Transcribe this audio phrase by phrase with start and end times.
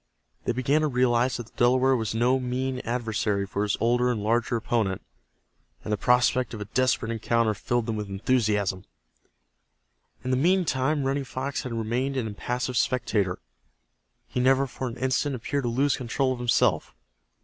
[0.45, 4.23] They began to realize that the Delaware was no mean adversary for his older and
[4.23, 5.03] larger opponent,
[5.83, 8.85] and the prospect of a desperate encounter filled them with enthusiasm.
[10.23, 13.37] In the meantime Running Fox had remained an impassive spectator.
[14.27, 16.95] He never for an instant appeared to lose control of himself.